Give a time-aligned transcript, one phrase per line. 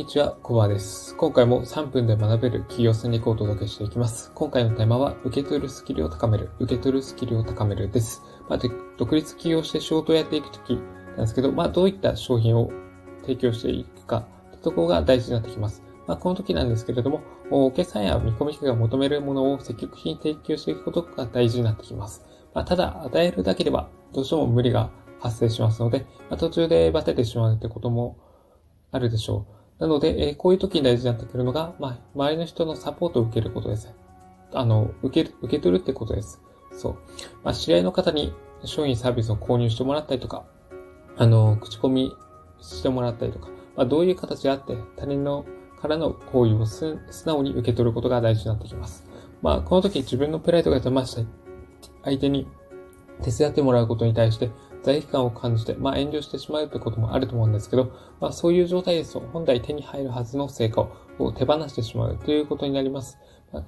[0.00, 1.14] にちは、コバです。
[1.16, 4.32] 今回も3分で学べる企業戦略をお届けしていきます。
[4.34, 8.22] 今回のテーマは、受け取るスキルを高める、受け取るスキルを高めるです。
[8.48, 8.58] まあ、
[8.96, 12.70] 独立起業して仕事をやっていくときなんですけど、まあ、どういった商品を
[13.20, 15.82] 提供していくか、というところが大事になってきます。
[16.06, 17.20] まあ、この時なんですけれども、
[17.50, 22.24] お客さんや見込み客が求めるものを積極的に提供していくことが大事になってきます。
[22.54, 24.88] まあ、ただ、与えるだけでは、どうしても無理が
[25.20, 28.16] 発生しますので、まあ、途中でバテてしまうってことも
[28.92, 29.59] あるでしょう。
[29.80, 33.92] なので、えー、こういう時に大事になってくるのが、まあ、周りの人のサポートを受けることです。
[34.52, 36.40] あの、受ける、受け取るってことです。
[36.72, 36.94] そう。
[37.42, 40.44] まあ、知り合いの方に商品サービスを購入してもらったりとか、
[41.16, 42.12] あの、口コミ
[42.60, 45.46] してもらったりとか、まあ、どういう形であって他人の
[45.80, 49.06] からの行為を素直に受け取ることが大事になってきます。
[49.40, 51.22] まあ、この時自分のプライドが邪魔した
[52.04, 52.46] 相手に
[53.22, 54.50] 手伝ってもらうことに対して
[54.82, 63.18] 罪悪感を感じて、まあ遠慮してしまうってこともあると思うんですけど、まあそういう状態ですと、本来手に入るはずの成果を手放してしまうということになります。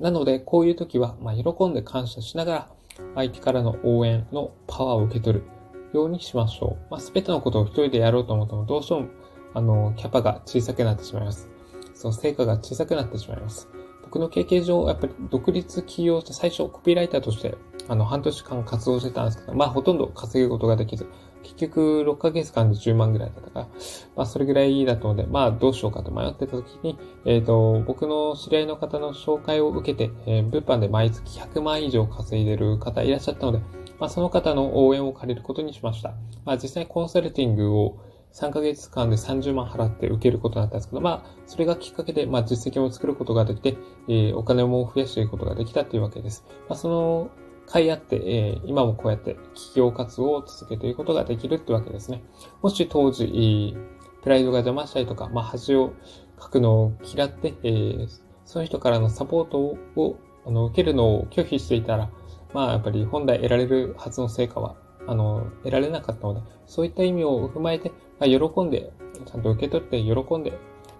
[0.00, 2.68] なので、こういう時は、まあ喜んで感謝しながら、
[3.14, 5.44] 相手からの応援のパワーを受け取る
[5.92, 6.90] ようにしましょう。
[6.90, 9.06] まあ全てのことを一人でやろうと思っても、どうしても、
[9.54, 11.48] あの、キャパが小さくなってしまいます。
[11.94, 13.68] そう、成果が小さくなってしまいます。
[14.02, 17.54] 僕の経験上、やっぱり独立起業して最初コピーライターとして
[17.88, 21.06] あの、半年間活動してたんですけど、まあ、ほとんど稼ぐことができず、
[21.42, 23.68] 結局、6ヶ月間で10万ぐらいだったから、
[24.16, 33.58] まあ、それぐらいだったので、まあ、どうしようかと迷ってた時に、えっ、ー、と、僕の知り合いの方の紹介を受けて、えー、物販で毎月100万以上稼いでる方いらっしゃったので、
[33.98, 36.14] まあ、その方の応援を借りることにしました。
[36.44, 37.98] まあ、実際コンサルティングを
[38.32, 46.44] 3ヶ月間で30万払って受けることになったんですけど、まあ、それがきっかけで、まあ、実績を作ることができて、えー、お金も増やしていくことができたというわけです。
[46.68, 47.30] まあ、その
[47.66, 52.22] 甲斐あって、え、今もこうやって企業活動を続けていくことができるってわけですね。
[52.62, 53.76] もし当時、
[54.22, 55.92] プライドが邪魔したりとか、まあ、恥を
[56.40, 58.06] 書くのを嫌って、え、
[58.44, 59.58] その人からのサポート
[59.96, 62.10] をあの受けるのを拒否していたら、
[62.54, 64.76] まあ、やっぱり本来得られるはずの成果は、
[65.06, 68.92] あの、得られなかったので、そういった意味を踏まえて、まあ、喜んで、
[69.26, 70.52] ちゃんと受け取って喜んで、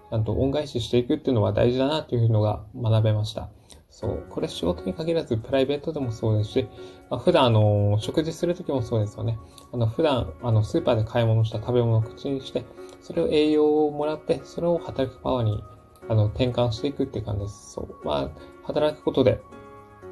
[0.09, 3.49] ちゃんと恩返ししていくっていうのは大事だなというのが学べました。
[3.89, 4.25] そう。
[4.29, 6.67] これ仕事に限らずプライベートでもそうですし、
[7.09, 9.39] まあ、普段あの、食事するときもそうですよね。
[9.71, 12.65] あの、普段あの、スーパーで買い物した食べ物を口にして、
[13.01, 15.63] それを栄養をもらって、それを働くパワーに、
[16.09, 17.73] あの、転換していくって感じです。
[17.73, 18.05] そう。
[18.05, 18.29] まあ、
[18.63, 19.41] 働くことで、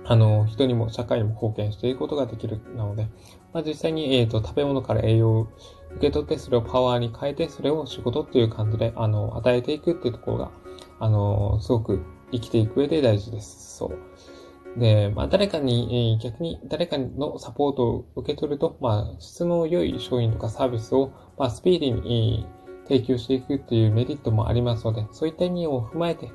[0.07, 3.07] あの、人にも社会にも貢献していくことができるなので、
[3.53, 5.47] まあ、実際に、えっ、ー、と、食べ物から栄養を
[5.95, 10.51] 受け取って、それをパワーに変えて、それを仕事っていう感じで、あの、与えていくっていうところが、
[10.99, 13.77] あの、すごく生きていく上で大事です。
[13.77, 14.79] そう。
[14.79, 22.47] で、まあ、誰かに、えー、逆に誰かのサポートを受け取ると、まあ、質の良い商品とかサービスを、まあ、スピーディーに、
[22.85, 26.31] 提供していくっていうメリットもありますので、そういった意味を踏まえて、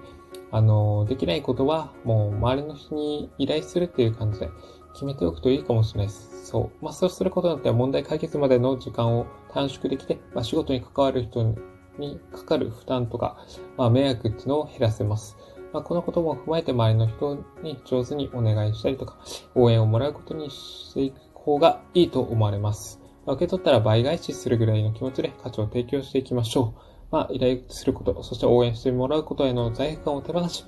[0.50, 4.50] あの、できないことは、もう周りの人に依頼するっていう感じで
[4.92, 6.46] 決めておくといいかもしれないです。
[6.46, 6.84] そう。
[6.84, 11.54] まあ、そうすることによっては問題解決までの時間を短縮できて、まあ、仕事に関わる人
[11.98, 13.36] にかかる負担とか、
[13.76, 15.36] まあ、迷惑っていうのを減らせます。
[15.72, 19.18] まあ、このことも踏まえて周りの人に上手にお願いしたりとか、
[19.54, 23.00] 応援をもらうことにしていく方がいいと思われます。
[23.26, 26.80] まあ、受け取ったら倍返しするぐらいの気持ちで価値を提供していきましょう。
[27.10, 30.64] まあ、依頼すること、そして応援してもらうことへの罪悪感を手放し、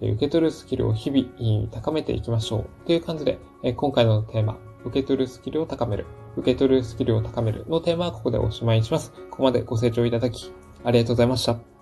[0.00, 2.86] 受け取るスキルを日々高めていきましょう。
[2.86, 3.38] という感じで、
[3.76, 9.12] 今回のテーマ、受け取るスキルを高める、受け取るスキルを高めるのテーマはここでおしまいにします。
[9.30, 11.73] ここまでご清聴いただき、ありがとうございました。